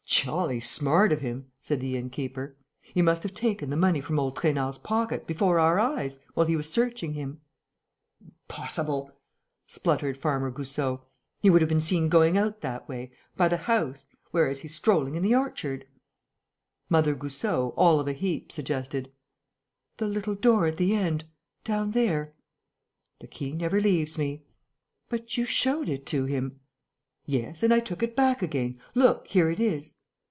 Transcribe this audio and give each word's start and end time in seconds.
"Jolly 0.21 0.59
smart 0.59 1.11
of 1.13 1.21
him!" 1.21 1.47
said 1.59 1.79
the 1.79 1.95
inn 1.97 2.09
keeper. 2.11 2.57
"He 2.81 3.01
must 3.01 3.23
have 3.23 3.33
taken 3.33 3.69
the 3.71 3.77
money 3.77 4.01
from 4.01 4.19
old 4.19 4.35
Trainard's 4.35 4.77
pocket, 4.77 5.25
before 5.25 5.57
our 5.57 5.79
eyes, 5.79 6.19
while 6.35 6.45
he 6.45 6.57
was 6.57 6.69
searching 6.69 7.13
him." 7.13 7.39
"Impossible!" 8.21 9.09
spluttered 9.67 10.17
Farmer 10.17 10.51
Goussot. 10.51 10.99
"He 11.39 11.49
would 11.49 11.61
have 11.61 11.69
been 11.69 11.79
seen 11.81 12.07
going 12.09 12.37
out 12.37 12.59
that 12.61 12.87
way... 12.89 13.11
by 13.37 13.47
the 13.47 13.55
house... 13.65 14.05
whereas 14.31 14.59
he's 14.59 14.75
strolling 14.75 15.15
in 15.15 15.23
the 15.23 15.33
orchard." 15.33 15.87
Mother 16.89 17.15
Goussot, 17.15 17.73
all 17.77 17.99
of 17.99 18.07
a 18.07 18.13
heap, 18.13 18.51
suggested: 18.51 19.11
"The 19.95 20.07
little 20.07 20.35
door 20.35 20.67
at 20.67 20.75
the 20.77 20.93
end, 20.93 21.23
down 21.63 21.91
there?..." 21.91 22.33
"The 23.21 23.27
key 23.27 23.53
never 23.53 23.79
leaves 23.81 24.17
me." 24.17 24.43
"But 25.09 25.37
you 25.37 25.45
showed 25.45 25.87
it 25.89 26.05
to 26.07 26.25
him." 26.25 26.59
"Yes; 27.25 27.63
and 27.63 27.73
I 27.73 27.79
took 27.79 28.03
it 28.03 28.15
back 28.15 28.43
again.... 28.43 28.77
Look, 28.93 29.27
here 29.27 29.49
it 29.49 29.59
is." 29.61 29.95